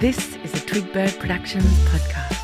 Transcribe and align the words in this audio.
This 0.00 0.34
is 0.36 0.54
a 0.54 0.64
Twigbird 0.64 1.18
Productions 1.18 1.62
podcast. 1.90 2.38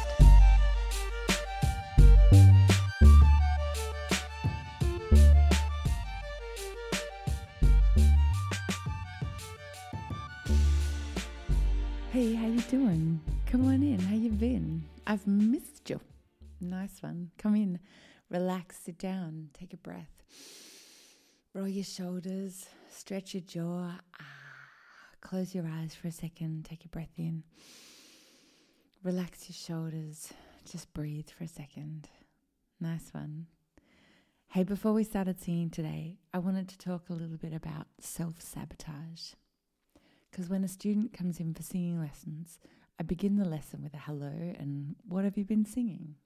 Hey, 12.12 12.34
how 12.34 12.46
you 12.46 12.60
doing? 12.60 13.22
Come 13.46 13.66
on 13.68 13.82
in. 13.82 14.00
How 14.00 14.16
you 14.16 14.28
been? 14.32 14.84
I've 15.06 15.26
missed 15.26 15.88
you. 15.88 15.98
Nice 16.60 17.02
one. 17.02 17.30
Come 17.38 17.54
in, 17.54 17.78
relax, 18.28 18.80
sit 18.84 18.98
down, 18.98 19.48
take 19.54 19.72
a 19.72 19.78
breath. 19.78 20.22
Roll 21.54 21.68
your 21.68 21.84
shoulders, 21.84 22.66
stretch 22.90 23.32
your 23.32 23.44
jaw. 23.44 23.92
Ah, 24.20 24.35
close 25.20 25.54
your 25.54 25.66
eyes 25.66 25.94
for 25.94 26.08
a 26.08 26.12
second, 26.12 26.64
take 26.64 26.84
a 26.84 26.88
breath 26.88 27.18
in. 27.18 27.42
Relax 29.02 29.48
your 29.48 29.54
shoulders, 29.54 30.32
just 30.70 30.92
breathe 30.92 31.28
for 31.28 31.44
a 31.44 31.48
second. 31.48 32.08
Nice 32.80 33.12
one. 33.12 33.46
Hey, 34.48 34.64
before 34.64 34.92
we 34.92 35.04
started 35.04 35.40
singing 35.40 35.70
today, 35.70 36.16
I 36.32 36.38
wanted 36.38 36.68
to 36.68 36.78
talk 36.78 37.08
a 37.08 37.14
little 37.14 37.36
bit 37.36 37.52
about 37.52 37.86
self 38.00 38.40
sabotage. 38.40 39.34
Because 40.30 40.48
when 40.48 40.64
a 40.64 40.68
student 40.68 41.12
comes 41.12 41.40
in 41.40 41.54
for 41.54 41.62
singing 41.62 42.00
lessons, 42.00 42.58
I 42.98 43.02
begin 43.02 43.36
the 43.36 43.44
lesson 43.44 43.82
with 43.82 43.94
a 43.94 43.98
hello 43.98 44.54
and 44.58 44.96
what 45.06 45.24
have 45.24 45.36
you 45.36 45.44
been 45.44 45.66
singing? 45.66 46.16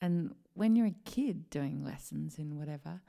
And 0.00 0.34
when 0.54 0.76
you're 0.76 0.86
a 0.86 0.94
kid 1.04 1.50
doing 1.50 1.84
lessons 1.84 2.38
in 2.38 2.58
whatever, 2.58 3.00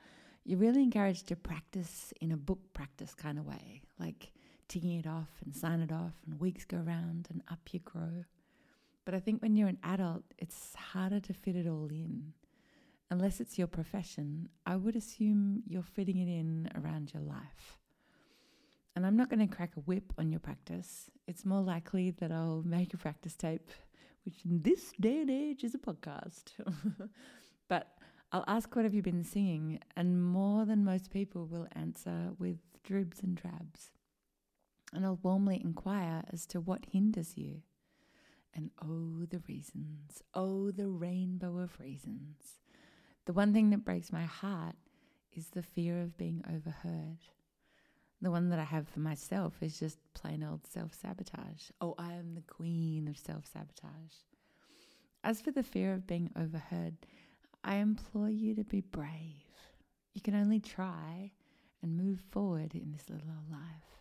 you're 0.45 0.59
really 0.59 0.83
encouraged 0.83 1.27
to 1.27 1.35
practice 1.35 2.13
in 2.21 2.31
a 2.31 2.37
book 2.37 2.59
practice 2.73 3.13
kind 3.13 3.37
of 3.37 3.45
way, 3.45 3.81
like 3.99 4.31
ticking 4.69 4.97
it 4.97 5.07
off 5.07 5.29
and 5.43 5.53
sign 5.53 5.81
it 5.81 5.91
off, 5.91 6.13
and 6.25 6.39
weeks 6.39 6.63
go 6.63 6.77
round 6.77 7.27
and 7.29 7.41
up 7.51 7.59
you 7.71 7.79
grow. 7.79 8.23
But 9.03 9.15
I 9.15 9.19
think 9.19 9.41
when 9.41 9.55
you're 9.55 9.67
an 9.67 9.79
adult, 9.83 10.23
it's 10.37 10.75
harder 10.75 11.19
to 11.19 11.33
fit 11.33 11.55
it 11.55 11.67
all 11.67 11.87
in. 11.89 12.33
Unless 13.11 13.39
it's 13.39 13.57
your 13.57 13.67
profession, 13.67 14.49
I 14.67 14.75
would 14.75 14.95
assume 14.95 15.63
you're 15.65 15.81
fitting 15.81 16.17
it 16.17 16.27
in 16.27 16.69
around 16.75 17.11
your 17.13 17.23
life. 17.23 17.79
And 18.95 19.05
I'm 19.05 19.17
not 19.17 19.29
going 19.29 19.45
to 19.47 19.55
crack 19.55 19.71
a 19.77 19.81
whip 19.81 20.13
on 20.19 20.29
your 20.29 20.39
practice. 20.39 21.09
It's 21.27 21.43
more 21.43 21.61
likely 21.61 22.11
that 22.11 22.31
I'll 22.31 22.63
make 22.63 22.93
a 22.93 22.97
practice 22.97 23.35
tape, 23.35 23.69
which 24.25 24.45
in 24.45 24.61
this 24.61 24.91
day 24.99 25.21
and 25.21 25.31
age 25.31 25.63
is 25.63 25.73
a 25.73 25.79
podcast. 25.79 26.51
but 27.67 27.87
I'll 28.31 28.45
ask, 28.47 28.75
What 28.75 28.85
have 28.85 28.93
you 28.93 29.01
been 29.01 29.23
singing? 29.23 29.79
And 29.95 30.23
more 30.23 30.65
than 30.65 30.85
most 30.85 31.09
people 31.09 31.47
will 31.47 31.67
answer 31.71 32.31
with 32.37 32.57
dribs 32.83 33.23
and 33.23 33.35
drabs. 33.35 33.89
And 34.93 35.05
I'll 35.05 35.19
warmly 35.21 35.61
inquire 35.63 36.23
as 36.31 36.45
to 36.47 36.59
what 36.59 36.85
hinders 36.91 37.37
you. 37.37 37.61
And 38.53 38.71
oh, 38.81 39.25
the 39.29 39.41
reasons, 39.47 40.23
oh, 40.33 40.71
the 40.71 40.87
rainbow 40.87 41.59
of 41.59 41.79
reasons. 41.79 42.59
The 43.25 43.33
one 43.33 43.53
thing 43.53 43.69
that 43.69 43.85
breaks 43.85 44.11
my 44.11 44.25
heart 44.25 44.75
is 45.31 45.49
the 45.49 45.61
fear 45.61 46.01
of 46.01 46.17
being 46.17 46.43
overheard. 46.51 47.19
The 48.21 48.31
one 48.31 48.49
that 48.49 48.59
I 48.59 48.63
have 48.63 48.87
for 48.87 48.99
myself 48.99 49.53
is 49.61 49.79
just 49.79 49.99
plain 50.13 50.43
old 50.43 50.65
self 50.67 50.93
sabotage. 50.93 51.69
Oh, 51.79 51.95
I 51.97 52.13
am 52.13 52.33
the 52.33 52.41
queen 52.41 53.07
of 53.07 53.17
self 53.17 53.45
sabotage. 53.45 54.15
As 55.23 55.41
for 55.41 55.51
the 55.51 55.63
fear 55.63 55.93
of 55.93 56.07
being 56.07 56.31
overheard, 56.35 56.95
I 57.63 57.75
implore 57.75 58.29
you 58.29 58.55
to 58.55 58.63
be 58.63 58.81
brave. 58.81 59.43
You 60.13 60.21
can 60.21 60.35
only 60.35 60.59
try 60.59 61.31
and 61.81 61.97
move 61.97 62.19
forward 62.31 62.73
in 62.73 62.91
this 62.91 63.09
little 63.09 63.29
old 63.29 63.51
life. 63.51 63.98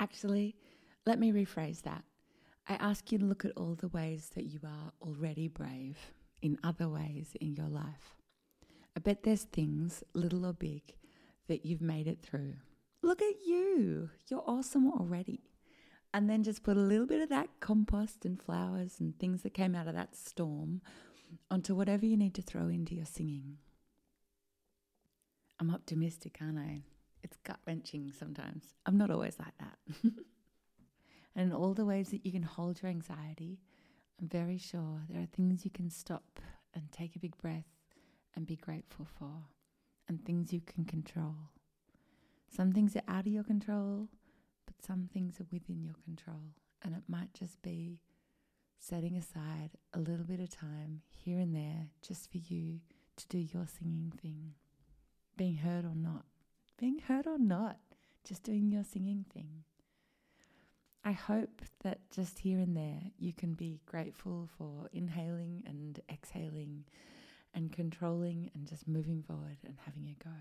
Actually, 0.00 0.56
let 1.04 1.20
me 1.20 1.30
rephrase 1.30 1.82
that. 1.82 2.04
I 2.66 2.74
ask 2.74 3.12
you 3.12 3.18
to 3.18 3.24
look 3.24 3.44
at 3.44 3.52
all 3.56 3.74
the 3.74 3.88
ways 3.88 4.30
that 4.34 4.44
you 4.44 4.60
are 4.64 4.92
already 5.02 5.46
brave 5.46 5.98
in 6.40 6.58
other 6.64 6.88
ways 6.88 7.36
in 7.38 7.54
your 7.54 7.68
life. 7.68 8.16
I 8.96 9.00
bet 9.00 9.22
there's 9.22 9.44
things, 9.44 10.02
little 10.14 10.46
or 10.46 10.54
big, 10.54 10.94
that 11.48 11.66
you've 11.66 11.82
made 11.82 12.06
it 12.06 12.22
through. 12.22 12.54
Look 13.02 13.20
at 13.20 13.46
you. 13.46 14.08
You're 14.28 14.44
awesome 14.46 14.90
already. 14.90 15.42
And 16.14 16.28
then 16.28 16.42
just 16.42 16.62
put 16.62 16.76
a 16.76 16.80
little 16.80 17.06
bit 17.06 17.20
of 17.20 17.28
that 17.28 17.60
compost 17.60 18.24
and 18.24 18.40
flowers 18.40 18.96
and 19.00 19.18
things 19.18 19.42
that 19.42 19.54
came 19.54 19.74
out 19.74 19.86
of 19.86 19.94
that 19.94 20.16
storm 20.16 20.80
onto 21.50 21.74
whatever 21.74 22.06
you 22.06 22.16
need 22.16 22.34
to 22.34 22.42
throw 22.42 22.68
into 22.68 22.94
your 22.94 23.04
singing. 23.04 23.58
I'm 25.60 25.70
optimistic, 25.70 26.38
aren't 26.40 26.58
I? 26.58 26.82
It's 27.22 27.36
gut 27.44 27.58
wrenching 27.66 28.12
sometimes. 28.18 28.64
I'm 28.86 28.96
not 28.96 29.10
always 29.10 29.38
like 29.38 29.56
that. 29.58 29.78
and 31.34 31.50
in 31.50 31.52
all 31.52 31.74
the 31.74 31.84
ways 31.84 32.10
that 32.10 32.24
you 32.24 32.32
can 32.32 32.42
hold 32.42 32.82
your 32.82 32.90
anxiety, 32.90 33.60
I'm 34.20 34.28
very 34.28 34.58
sure 34.58 35.02
there 35.08 35.22
are 35.22 35.26
things 35.26 35.64
you 35.64 35.70
can 35.70 35.90
stop 35.90 36.40
and 36.74 36.90
take 36.92 37.16
a 37.16 37.20
big 37.20 37.36
breath 37.38 37.64
and 38.34 38.46
be 38.46 38.56
grateful 38.56 39.06
for, 39.18 39.46
and 40.08 40.24
things 40.24 40.52
you 40.52 40.60
can 40.60 40.84
control. 40.84 41.34
Some 42.48 42.72
things 42.72 42.96
are 42.96 43.02
out 43.08 43.26
of 43.26 43.32
your 43.32 43.44
control, 43.44 44.08
but 44.66 44.84
some 44.84 45.08
things 45.12 45.40
are 45.40 45.46
within 45.52 45.82
your 45.82 45.96
control. 46.04 46.54
And 46.82 46.94
it 46.94 47.02
might 47.08 47.34
just 47.34 47.60
be 47.62 48.00
setting 48.78 49.16
aside 49.16 49.70
a 49.92 49.98
little 49.98 50.24
bit 50.24 50.40
of 50.40 50.50
time 50.50 51.02
here 51.10 51.38
and 51.38 51.54
there 51.54 51.88
just 52.02 52.30
for 52.30 52.38
you 52.38 52.80
to 53.16 53.28
do 53.28 53.38
your 53.38 53.66
singing 53.66 54.12
thing. 54.20 54.54
Being 55.36 55.56
heard 55.56 55.84
or 55.84 55.94
not, 55.94 56.24
being 56.80 56.98
heard 56.98 57.26
or 57.26 57.38
not, 57.38 57.76
just 58.24 58.42
doing 58.42 58.70
your 58.70 58.84
singing 58.84 59.26
thing. 59.34 59.64
I 61.04 61.12
hope 61.12 61.62
that 61.84 62.10
just 62.10 62.38
here 62.38 62.58
and 62.58 62.74
there 62.76 63.00
you 63.18 63.32
can 63.34 63.52
be 63.54 63.80
grateful 63.84 64.48
for 64.56 64.88
inhaling 64.92 65.62
and 65.66 66.00
exhaling 66.10 66.84
and 67.54 67.72
controlling 67.72 68.50
and 68.54 68.66
just 68.66 68.88
moving 68.88 69.22
forward 69.22 69.58
and 69.64 69.76
having 69.84 70.08
a 70.08 70.24
go. 70.24 70.34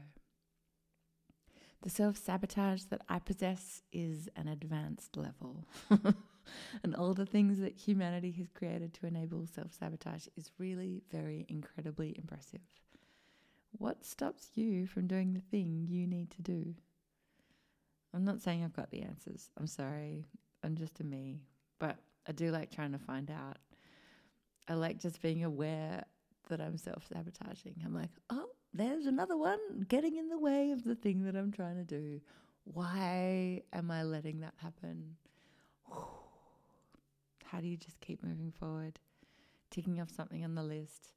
The 1.81 1.89
self 1.89 2.17
sabotage 2.17 2.83
that 2.83 3.01
I 3.07 3.19
possess 3.19 3.81
is 3.91 4.29
an 4.35 4.47
advanced 4.47 5.17
level. 5.17 5.65
and 6.83 6.95
all 6.95 7.13
the 7.13 7.25
things 7.25 7.59
that 7.59 7.77
humanity 7.77 8.31
has 8.33 8.47
created 8.53 8.93
to 8.95 9.07
enable 9.07 9.45
self 9.45 9.73
sabotage 9.73 10.27
is 10.37 10.51
really 10.57 11.03
very 11.11 11.45
incredibly 11.49 12.15
impressive. 12.17 12.61
What 13.71 14.05
stops 14.05 14.49
you 14.55 14.87
from 14.87 15.07
doing 15.07 15.33
the 15.33 15.41
thing 15.51 15.85
you 15.89 16.07
need 16.07 16.31
to 16.31 16.41
do? 16.41 16.75
I'm 18.13 18.25
not 18.25 18.41
saying 18.41 18.63
I've 18.63 18.75
got 18.75 18.89
the 18.91 19.03
answers. 19.03 19.49
I'm 19.57 19.67
sorry. 19.67 20.25
I'm 20.63 20.75
just 20.75 20.99
a 20.99 21.03
me. 21.03 21.41
But 21.79 21.97
I 22.27 22.31
do 22.31 22.51
like 22.51 22.71
trying 22.71 22.91
to 22.91 22.99
find 22.99 23.29
out. 23.29 23.57
I 24.67 24.73
like 24.73 24.99
just 24.99 25.21
being 25.21 25.43
aware 25.43 26.03
that 26.49 26.59
I'm 26.61 26.77
self 26.77 27.07
sabotaging. 27.07 27.75
I'm 27.85 27.93
like, 27.93 28.09
oh, 28.29 28.49
there's 28.73 29.05
another 29.05 29.37
one 29.37 29.85
getting 29.87 30.17
in 30.17 30.29
the 30.29 30.39
way 30.39 30.71
of 30.71 30.83
the 30.83 30.95
thing 30.95 31.23
that 31.23 31.35
I'm 31.35 31.51
trying 31.51 31.77
to 31.77 31.83
do. 31.83 32.21
Why 32.65 33.63
am 33.73 33.89
I 33.89 34.03
letting 34.03 34.41
that 34.41 34.53
happen? 34.57 35.15
How 37.45 37.59
do 37.59 37.67
you 37.67 37.77
just 37.77 37.99
keep 38.01 38.23
moving 38.23 38.51
forward? 38.59 38.99
Ticking 39.71 39.99
off 40.01 40.11
something 40.11 40.43
on 40.43 40.55
the 40.55 40.63
list, 40.63 41.13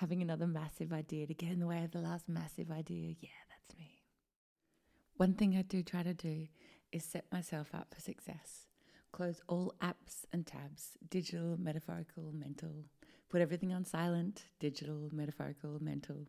having 0.00 0.22
another 0.22 0.46
massive 0.46 0.92
idea 0.92 1.26
to 1.26 1.34
get 1.34 1.50
in 1.50 1.60
the 1.60 1.66
way 1.66 1.84
of 1.84 1.90
the 1.90 2.00
last 2.00 2.28
massive 2.28 2.70
idea. 2.70 3.14
Yeah, 3.20 3.28
that's 3.50 3.78
me. 3.78 4.02
One 5.16 5.34
thing 5.34 5.56
I 5.56 5.62
do 5.62 5.82
try 5.82 6.02
to 6.02 6.14
do 6.14 6.48
is 6.92 7.04
set 7.04 7.30
myself 7.32 7.74
up 7.74 7.94
for 7.94 8.00
success. 8.00 8.66
Close 9.12 9.40
all 9.48 9.74
apps 9.82 10.24
and 10.32 10.46
tabs, 10.46 10.92
digital, 11.08 11.56
metaphorical, 11.58 12.32
mental. 12.32 12.84
Put 13.28 13.40
everything 13.40 13.72
on 13.72 13.84
silent, 13.84 14.44
digital, 14.60 15.08
metaphorical, 15.12 15.78
mental 15.82 16.26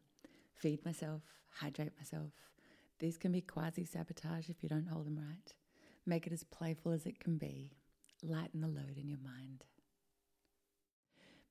feed 0.57 0.83
myself, 0.83 1.21
hydrate 1.59 1.91
myself. 1.97 2.31
These 2.99 3.17
can 3.17 3.31
be 3.31 3.41
quasi 3.41 3.85
sabotage 3.85 4.49
if 4.49 4.63
you 4.63 4.69
don't 4.69 4.87
hold 4.87 5.05
them 5.05 5.17
right. 5.17 5.53
Make 6.05 6.25
it 6.25 6.33
as 6.33 6.43
playful 6.43 6.91
as 6.91 7.05
it 7.05 7.19
can 7.19 7.37
be. 7.37 7.73
Lighten 8.23 8.61
the 8.61 8.67
load 8.67 8.97
in 8.97 9.07
your 9.07 9.19
mind. 9.19 9.65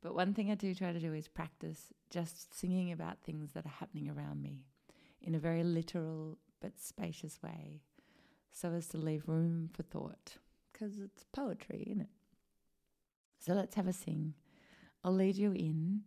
But 0.07 0.15
one 0.15 0.35
thing 0.35 0.53
I 0.53 0.55
do 0.55 0.73
try 0.73 0.93
to 0.93 1.01
do 1.01 1.13
is 1.15 1.27
practice 1.27 1.93
just 2.11 2.57
singing 2.57 2.93
about 2.93 3.25
things 3.25 3.55
that 3.55 3.67
are 3.67 3.81
happening 3.81 4.09
around 4.09 4.41
me 4.41 4.69
in 5.21 5.35
a 5.35 5.41
very 5.41 5.65
literal 5.65 6.39
but 6.61 6.79
spacious 6.79 7.43
way 7.43 7.83
so 8.53 8.71
as 8.71 8.87
to 8.91 8.99
leave 8.99 9.27
room 9.27 9.69
for 9.73 9.83
thought 9.83 10.37
because 10.73 11.01
it's 11.01 11.25
poetry, 11.33 11.83
isn't 11.89 12.03
it? 12.03 12.11
So 13.41 13.55
let's 13.55 13.75
have 13.75 13.89
a 13.89 13.93
sing. 13.93 14.35
I'll 15.03 15.11
lead 15.11 15.35
you 15.35 15.51
in 15.51 16.03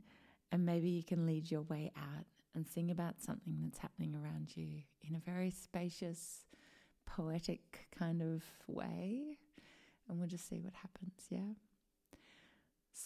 and 0.49 0.65
maybe 0.65 0.87
you 0.87 1.03
can 1.03 1.25
lead 1.25 1.51
your 1.51 1.63
way 1.63 1.91
out 1.97 2.23
and 2.55 2.65
sing 2.65 2.91
about 2.91 3.19
something 3.19 3.57
that's 3.61 3.79
happening 3.79 4.15
around 4.15 4.55
you 4.55 4.83
in 5.01 5.17
a 5.17 5.29
very 5.29 5.51
spacious, 5.51 6.45
poetic 7.05 7.89
kind 7.99 8.21
of 8.21 8.45
way. 8.65 9.39
And 10.07 10.17
we'll 10.17 10.29
just 10.29 10.47
see 10.47 10.61
what 10.61 10.75
happens, 10.75 11.25
yeah? 11.29 11.51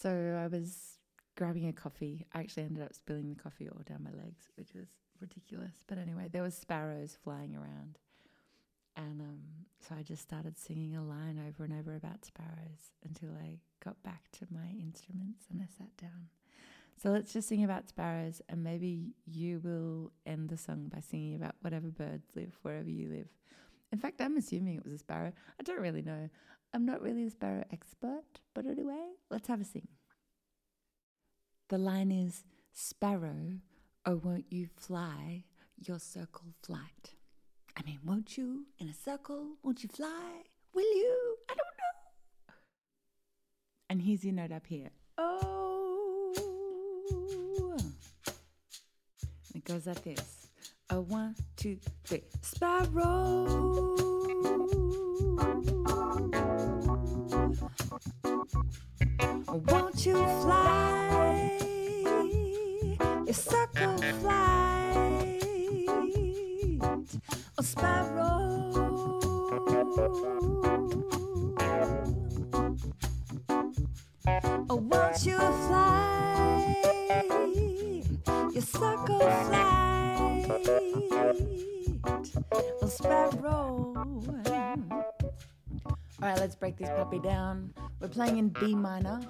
So 0.00 0.40
I 0.42 0.48
was 0.48 0.98
grabbing 1.36 1.68
a 1.68 1.72
coffee. 1.72 2.26
I 2.34 2.40
actually 2.40 2.64
ended 2.64 2.82
up 2.82 2.94
spilling 2.94 3.28
the 3.28 3.40
coffee 3.40 3.68
all 3.68 3.80
down 3.86 4.02
my 4.02 4.10
legs, 4.10 4.50
which 4.56 4.74
was 4.74 4.88
ridiculous. 5.20 5.84
But 5.86 5.98
anyway, 5.98 6.28
there 6.30 6.42
was 6.42 6.54
sparrows 6.54 7.16
flying 7.22 7.54
around. 7.54 7.98
And 8.96 9.20
um, 9.20 9.40
so 9.80 9.94
I 9.98 10.02
just 10.02 10.22
started 10.22 10.58
singing 10.58 10.96
a 10.96 11.04
line 11.04 11.40
over 11.48 11.64
and 11.64 11.72
over 11.72 11.94
about 11.94 12.24
sparrows 12.24 12.90
until 13.04 13.30
I 13.40 13.58
got 13.84 14.02
back 14.02 14.30
to 14.32 14.46
my 14.50 14.68
instruments 14.80 15.44
and 15.50 15.60
I 15.62 15.66
sat 15.78 15.96
down. 15.96 16.28
So 17.00 17.10
let's 17.10 17.32
just 17.32 17.48
sing 17.48 17.64
about 17.64 17.88
sparrows, 17.88 18.40
and 18.48 18.62
maybe 18.62 19.14
you 19.26 19.60
will 19.64 20.12
end 20.26 20.48
the 20.48 20.56
song 20.56 20.90
by 20.94 21.00
singing 21.00 21.34
about 21.34 21.56
whatever 21.60 21.88
birds 21.88 22.28
live 22.36 22.56
wherever 22.62 22.88
you 22.88 23.08
live. 23.08 23.26
In 23.92 23.98
fact, 23.98 24.20
I'm 24.20 24.36
assuming 24.36 24.76
it 24.76 24.84
was 24.84 24.94
a 24.94 24.98
sparrow. 24.98 25.32
I 25.58 25.62
don't 25.64 25.80
really 25.80 26.02
know. 26.02 26.30
I'm 26.74 26.84
not 26.84 27.00
really 27.00 27.24
a 27.24 27.30
sparrow 27.30 27.64
expert, 27.72 28.24
but 28.52 28.66
anyway, 28.66 29.12
let's 29.30 29.46
have 29.46 29.60
a 29.60 29.64
sing. 29.64 29.86
The 31.68 31.78
line 31.78 32.10
is 32.10 32.42
Sparrow, 32.72 33.60
oh, 34.04 34.16
won't 34.16 34.46
you 34.50 34.66
fly 34.76 35.44
your 35.78 36.00
circle 36.00 36.52
flight? 36.64 37.14
I 37.76 37.82
mean, 37.84 38.00
won't 38.04 38.36
you 38.36 38.64
in 38.80 38.88
a 38.88 38.92
circle? 38.92 39.50
Won't 39.62 39.84
you 39.84 39.88
fly? 39.88 40.42
Will 40.74 40.82
you? 40.82 41.36
I 41.48 41.54
don't 41.54 41.58
know. 41.58 42.54
And 43.90 44.02
here's 44.02 44.24
your 44.24 44.34
note 44.34 44.50
up 44.50 44.66
here. 44.66 44.90
Oh. 45.16 46.32
It 49.54 49.64
goes 49.64 49.86
like 49.86 50.02
this. 50.02 50.48
A 50.90 51.00
one, 51.00 51.36
two, 51.56 51.78
three. 52.04 52.24
Sparrow. 52.42 53.94
Won't 60.06 60.18
you 60.18 60.26
fly? 60.42 61.58
Your 63.24 63.32
circle 63.32 63.96
flight. 64.20 65.40
A 67.56 67.62
sparrow. 67.62 68.70
Oh, 74.68 74.76
won't 74.76 75.24
you 75.24 75.38
fly? 75.38 76.76
Your 78.52 78.62
circle 78.62 79.20
flight. 79.20 80.50
A 82.82 82.88
sparrow. 82.88 83.94
All 85.86 86.30
right, 86.30 86.38
let's 86.38 86.56
break 86.56 86.76
this 86.76 86.90
puppy 86.90 87.20
down. 87.20 87.72
We're 88.00 88.08
playing 88.08 88.36
in 88.36 88.50
B 88.50 88.74
minor. 88.74 89.20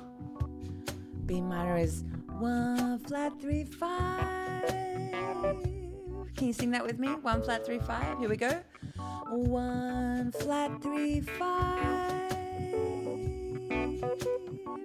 B 1.26 1.40
minor 1.40 1.78
is 1.78 2.04
one 2.38 2.98
flat 2.98 3.32
three 3.40 3.64
five. 3.64 4.68
Can 6.36 6.48
you 6.48 6.52
sing 6.52 6.70
that 6.72 6.84
with 6.84 6.98
me? 6.98 7.08
One 7.08 7.42
flat 7.42 7.64
three 7.64 7.78
five. 7.78 8.18
Here 8.18 8.28
we 8.28 8.36
go. 8.36 8.60
One 9.30 10.32
flat 10.32 10.82
three 10.82 11.20
five. 11.20 12.32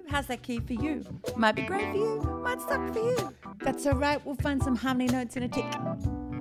How's 0.08 0.26
that 0.26 0.42
key 0.42 0.60
for 0.60 0.72
you? 0.72 1.04
Might 1.36 1.56
be 1.56 1.62
great 1.62 1.90
for 1.90 1.96
you. 1.96 2.40
Might 2.42 2.60
suck 2.62 2.92
for 2.92 3.00
you. 3.00 3.34
That's 3.60 3.86
all 3.86 3.94
right. 3.94 4.24
We'll 4.24 4.34
find 4.36 4.62
some 4.62 4.76
harmony 4.76 5.08
notes 5.08 5.36
in 5.36 5.42
a 5.42 5.48
tick. 5.48 5.66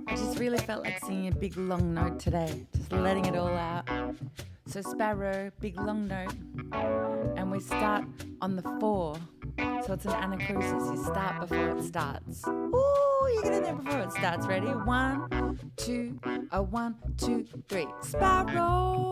I 0.07 0.15
just 0.15 0.39
really 0.39 0.57
felt 0.59 0.83
like 0.85 0.99
singing 0.99 1.27
a 1.27 1.35
big 1.35 1.57
long 1.57 1.93
note 1.93 2.19
today, 2.19 2.65
just 2.75 2.91
letting 2.91 3.25
it 3.25 3.35
all 3.35 3.49
out. 3.49 3.87
So 4.65 4.81
sparrow, 4.81 5.51
big 5.59 5.79
long 5.79 6.07
note, 6.07 6.33
and 7.35 7.51
we 7.51 7.59
start 7.59 8.05
on 8.41 8.55
the 8.55 8.63
four. 8.79 9.17
So 9.89 9.93
it's 9.95 10.05
an 10.05 10.11
anacrusis. 10.11 10.91
You 10.91 11.03
start 11.03 11.39
before 11.39 11.69
it 11.69 11.83
starts. 11.83 12.47
Ooh, 12.47 13.27
you 13.33 13.41
get 13.41 13.53
in 13.53 13.63
there 13.63 13.73
before 13.73 14.01
it 14.01 14.11
starts. 14.11 14.45
Ready? 14.45 14.67
One, 14.67 15.59
two, 15.77 16.19
a 16.51 16.61
one, 16.61 16.93
two, 17.17 17.47
three. 17.67 17.87
Sparrow. 18.03 19.09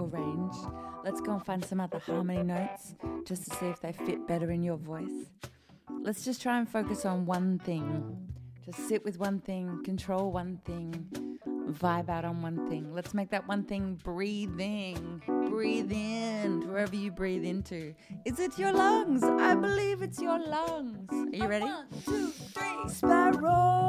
Range, 0.09 0.55
let's 1.03 1.21
go 1.21 1.33
and 1.33 1.45
find 1.45 1.63
some 1.63 1.79
other 1.79 1.99
harmony 1.99 2.43
notes 2.43 2.95
just 3.25 3.49
to 3.49 3.55
see 3.57 3.65
if 3.67 3.79
they 3.81 3.91
fit 3.91 4.27
better 4.27 4.51
in 4.51 4.63
your 4.63 4.77
voice. 4.77 5.29
Let's 6.01 6.23
just 6.23 6.41
try 6.41 6.57
and 6.57 6.67
focus 6.67 7.05
on 7.05 7.25
one 7.25 7.59
thing. 7.59 8.17
Just 8.69 8.87
sit 8.87 9.03
with 9.03 9.17
one 9.17 9.39
thing, 9.39 9.81
control 9.83 10.31
one 10.31 10.59
thing, 10.63 11.07
vibe 11.71 12.07
out 12.07 12.23
on 12.23 12.43
one 12.43 12.69
thing. 12.69 12.93
Let's 12.93 13.15
make 13.15 13.31
that 13.31 13.47
one 13.47 13.63
thing 13.63 13.95
breathing. 14.03 15.23
Breathe 15.49 15.91
in 15.91 16.67
wherever 16.67 16.95
you 16.95 17.09
breathe 17.09 17.45
into. 17.45 17.95
Is 18.25 18.39
it 18.39 18.59
your 18.59 18.71
lungs? 18.71 19.23
I 19.23 19.55
believe 19.55 20.03
it's 20.03 20.21
your 20.21 20.37
lungs. 20.37 21.09
Are 21.11 21.35
you 21.35 21.47
ready? 21.47 21.65
One, 21.65 21.87
two, 22.05 22.27
three. 22.29 22.89
Sparrow. 22.89 23.79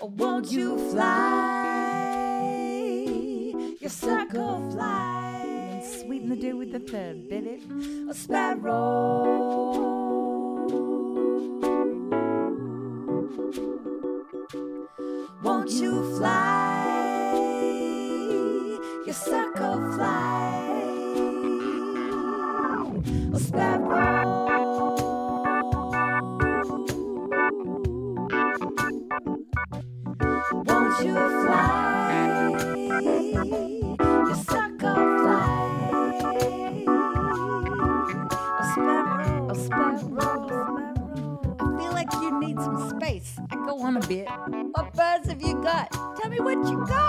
Oh, 0.00 0.06
won't 0.16 0.52
you 0.52 0.78
fly? 0.90 2.44
Your 3.80 3.90
circle 3.90 4.70
fly. 4.70 5.42
And 5.72 5.84
sweeten 5.84 6.28
the 6.28 6.36
dew 6.36 6.56
with 6.56 6.70
the 6.70 6.78
third 6.78 7.28
bit. 7.28 7.60
A 8.08 8.14
sparrow. 8.14 9.24
Won't 15.42 15.70
you 15.70 16.16
fly? 16.16 17.32
Your 19.04 19.14
circle 19.14 19.92
fly. 19.94 20.37
What 44.72 44.92
birds 44.94 45.28
have 45.28 45.40
you 45.40 45.54
got? 45.62 45.92
Tell 45.92 46.30
me 46.30 46.40
what 46.40 46.68
you 46.68 46.84
got? 46.86 47.07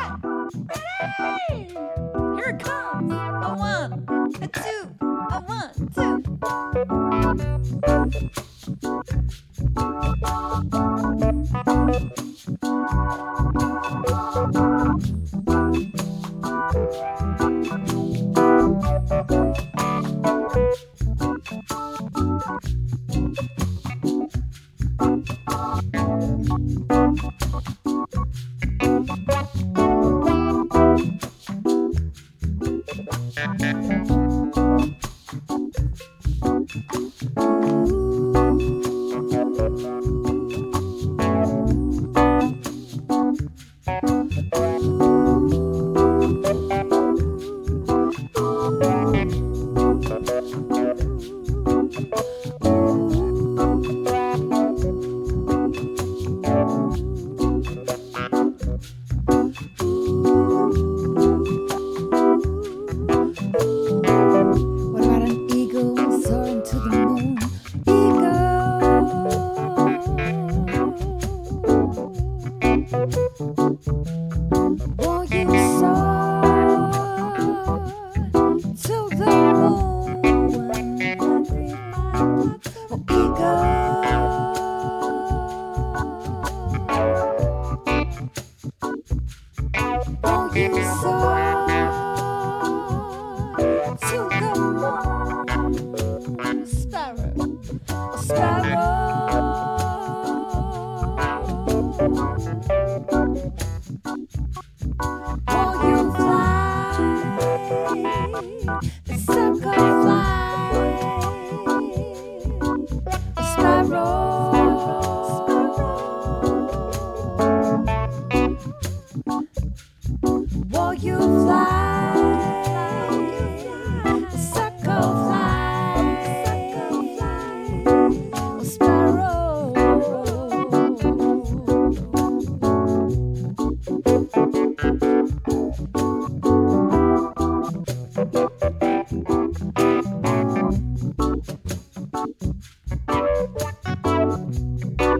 Won't 90.51 90.75
you 90.75 91.18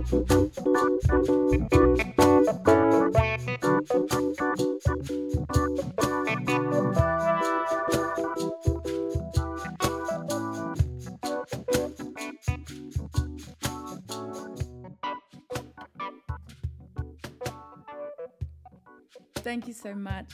Thank 0.10 0.22
you 19.68 19.74
so 19.74 19.94
much. 19.94 20.34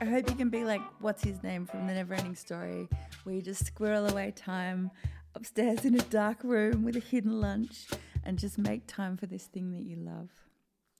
I 0.00 0.04
hope 0.04 0.30
you 0.30 0.36
can 0.36 0.50
be 0.50 0.62
like, 0.62 0.80
what's 1.00 1.24
his 1.24 1.42
name 1.42 1.66
from 1.66 1.88
the 1.88 1.94
Neverending 1.94 2.36
Story, 2.36 2.88
where 3.24 3.34
you 3.34 3.42
just 3.42 3.66
squirrel 3.66 4.08
away 4.08 4.32
time 4.36 4.92
upstairs 5.34 5.84
in 5.84 5.96
a 5.96 6.02
dark 6.04 6.44
room 6.44 6.84
with 6.84 6.94
a 6.94 7.00
hidden 7.00 7.40
lunch 7.40 7.86
and 8.30 8.38
just 8.38 8.58
make 8.58 8.86
time 8.86 9.16
for 9.16 9.26
this 9.26 9.46
thing 9.46 9.72
that 9.72 9.82
you 9.82 9.96
love. 9.96 10.30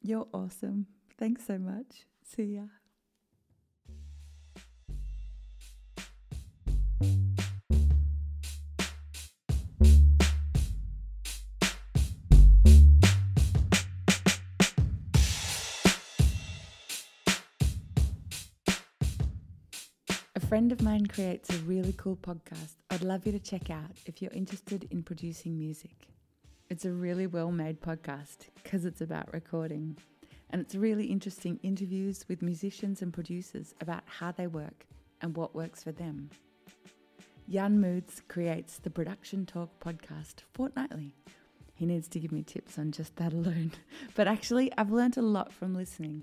You're 0.03 0.27
awesome. 0.35 0.87
Thanks 1.17 1.47
so 1.47 1.59
much. 1.59 2.05
See 2.25 2.57
ya. 2.57 2.63
A 20.35 20.41
friend 20.49 20.73
of 20.73 20.83
mine 20.83 21.07
creates 21.07 21.49
a 21.51 21.59
really 21.59 21.95
cool 21.97 22.17
podcast 22.17 22.75
I'd 22.91 23.03
love 23.03 23.25
you 23.25 23.31
to 23.31 23.39
check 23.39 23.71
out 23.71 23.93
if 24.05 24.21
you're 24.21 24.33
interested 24.33 24.89
in 24.91 25.05
producing 25.05 25.57
music. 25.57 26.09
It's 26.71 26.85
a 26.85 26.93
really 26.93 27.27
well 27.27 27.51
made 27.51 27.81
podcast 27.81 28.47
because 28.63 28.85
it's 28.85 29.01
about 29.01 29.35
recording. 29.35 29.97
And 30.51 30.63
it's 30.63 30.77
really 30.77 31.07
interesting 31.07 31.59
interviews 31.65 32.25
with 32.29 32.43
musicians 32.43 33.03
and 33.03 33.13
producers 33.13 33.75
about 33.81 34.05
how 34.07 34.31
they 34.31 34.47
work 34.47 34.87
and 35.21 35.37
what 35.37 35.53
works 35.53 35.83
for 35.83 35.91
them. 35.91 36.31
Jan 37.49 37.81
Moods 37.81 38.23
creates 38.29 38.79
the 38.79 38.89
Production 38.89 39.47
Talk 39.47 39.81
podcast 39.81 40.45
fortnightly. 40.55 41.17
He 41.75 41.87
needs 41.87 42.07
to 42.07 42.21
give 42.21 42.31
me 42.31 42.45
tips 42.45 42.79
on 42.79 42.93
just 42.93 43.17
that 43.17 43.33
alone. 43.33 43.73
But 44.15 44.29
actually, 44.29 44.71
I've 44.79 44.93
learnt 44.93 45.17
a 45.17 45.23
lot 45.23 45.53
from 45.53 45.75
listening. 45.75 46.23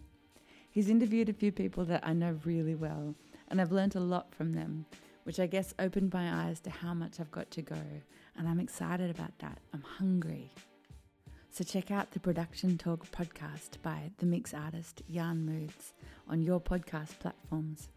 He's 0.72 0.90
interviewed 0.90 1.28
a 1.28 1.34
few 1.34 1.52
people 1.52 1.84
that 1.86 2.08
I 2.08 2.14
know 2.14 2.40
really 2.46 2.76
well, 2.76 3.16
and 3.50 3.60
I've 3.60 3.74
learnt 3.74 3.96
a 3.96 4.00
lot 4.00 4.34
from 4.34 4.54
them, 4.54 4.86
which 5.28 5.42
I 5.42 5.46
guess 5.46 5.74
opened 5.78 6.14
my 6.14 6.46
eyes 6.46 6.62
to 6.62 6.70
how 6.70 6.94
much 6.94 7.20
I've 7.20 7.32
got 7.32 7.52
to 7.52 7.62
go. 7.62 7.76
And 8.38 8.48
I'm 8.48 8.62
excited 8.62 9.12
about 9.12 9.38
that. 9.40 9.58
I'm 9.74 9.82
hungry. 9.82 10.54
So 11.50 11.66
check 11.66 11.92
out 11.92 12.12
the 12.12 12.22
Production 12.22 12.78
Talk 12.78 13.12
podcast 13.12 13.82
by 13.84 14.12
the 14.20 14.26
mix 14.26 14.54
artist 14.54 15.02
Jan 15.12 15.46
Moods 15.46 15.92
on 16.30 16.42
your 16.42 16.62
podcast 16.62 17.20
platforms. 17.20 17.90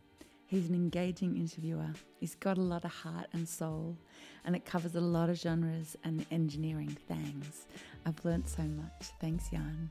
He's 0.46 0.68
an 0.68 0.74
engaging 0.74 1.36
interviewer. 1.36 1.92
He's 2.18 2.34
got 2.34 2.58
a 2.58 2.62
lot 2.62 2.84
of 2.84 2.90
heart 2.90 3.28
and 3.32 3.48
soul, 3.48 3.96
and 4.44 4.56
it 4.56 4.64
covers 4.64 4.96
a 4.96 5.00
lot 5.00 5.30
of 5.30 5.38
genres 5.38 5.96
and 6.02 6.26
engineering 6.32 6.96
things. 7.06 7.68
I've 8.04 8.24
learnt 8.24 8.48
so 8.48 8.62
much. 8.62 9.10
Thanks, 9.20 9.50
Jan. 9.50 9.90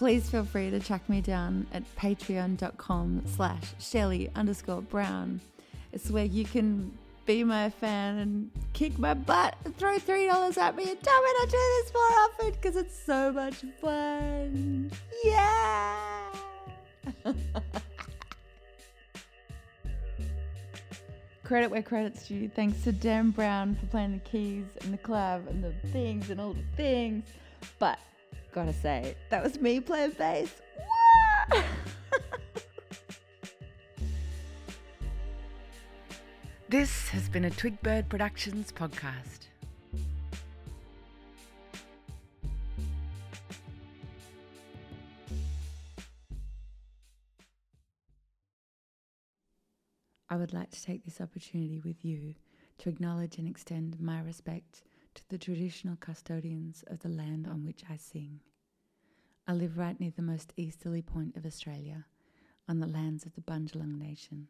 Please 0.00 0.30
feel 0.30 0.44
free 0.46 0.70
to 0.70 0.80
track 0.80 1.06
me 1.10 1.20
down 1.20 1.66
at 1.74 1.82
patreon.com 1.94 3.22
slash 3.26 3.74
Shelly 3.78 4.30
underscore 4.34 4.80
Brown. 4.80 5.42
It's 5.92 6.10
where 6.10 6.24
you 6.24 6.46
can 6.46 6.96
be 7.26 7.44
my 7.44 7.68
fan 7.68 8.16
and 8.16 8.50
kick 8.72 8.98
my 8.98 9.12
butt 9.12 9.56
and 9.62 9.76
throw 9.76 9.98
three 9.98 10.26
dollars 10.26 10.56
at 10.56 10.74
me 10.74 10.84
and 10.90 11.02
tell 11.02 11.22
me 11.22 11.28
to 11.42 11.46
do 11.50 11.58
this 11.58 11.92
more 11.92 12.12
often 12.18 12.50
because 12.52 12.76
it's 12.76 12.98
so 12.98 13.30
much 13.30 13.62
fun. 13.78 14.90
Yeah. 15.22 16.32
Credit 21.44 21.70
where 21.70 21.82
credit's 21.82 22.26
due. 22.26 22.48
Thanks 22.48 22.82
to 22.84 22.92
Dan 22.92 23.32
Brown 23.32 23.74
for 23.74 23.84
playing 23.88 24.14
the 24.14 24.20
keys 24.20 24.64
and 24.80 24.94
the 24.94 24.98
clav 24.98 25.46
and 25.46 25.62
the 25.62 25.74
things 25.88 26.30
and 26.30 26.40
all 26.40 26.54
the 26.54 26.64
things. 26.74 27.26
But 27.78 27.98
gotta 28.52 28.72
say, 28.72 29.16
that 29.30 29.42
was 29.42 29.60
me 29.60 29.80
playing 29.80 30.12
bass. 30.12 30.60
Wah! 30.78 31.62
This 36.68 37.08
has 37.08 37.28
been 37.28 37.44
a 37.46 37.50
Twigbird 37.50 38.08
Productions 38.08 38.70
podcast. 38.70 39.48
I 50.28 50.36
would 50.36 50.52
like 50.52 50.70
to 50.70 50.80
take 50.80 51.04
this 51.04 51.20
opportunity 51.20 51.80
with 51.84 52.04
you 52.04 52.36
to 52.78 52.88
acknowledge 52.88 53.38
and 53.38 53.48
extend 53.48 54.00
my 54.00 54.20
respect 54.20 54.84
the 55.28 55.38
traditional 55.38 55.96
custodians 55.96 56.84
of 56.86 57.00
the 57.00 57.08
land 57.08 57.46
on 57.46 57.64
which 57.64 57.82
I 57.88 57.96
sing. 57.96 58.40
I 59.46 59.52
live 59.52 59.78
right 59.78 59.98
near 59.98 60.12
the 60.14 60.22
most 60.22 60.52
easterly 60.56 61.02
point 61.02 61.36
of 61.36 61.44
Australia, 61.44 62.06
on 62.68 62.80
the 62.80 62.86
lands 62.86 63.26
of 63.26 63.34
the 63.34 63.40
Bundjalung 63.40 63.98
Nation. 63.98 64.48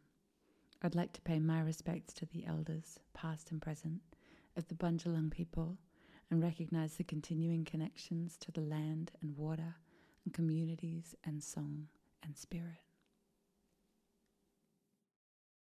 I'd 0.81 0.95
like 0.95 1.13
to 1.13 1.21
pay 1.21 1.39
my 1.39 1.61
respects 1.61 2.13
to 2.15 2.25
the 2.25 2.45
elders, 2.45 2.99
past 3.13 3.51
and 3.51 3.61
present, 3.61 4.01
of 4.55 4.67
the 4.67 4.75
Bundjalung 4.75 5.31
people 5.31 5.77
and 6.29 6.41
recognise 6.41 6.95
the 6.95 7.03
continuing 7.03 7.65
connections 7.65 8.37
to 8.37 8.51
the 8.51 8.61
land 8.61 9.11
and 9.21 9.37
water 9.37 9.75
and 10.25 10.33
communities 10.33 11.15
and 11.23 11.43
song 11.43 11.87
and 12.23 12.37
spirit. 12.37 12.90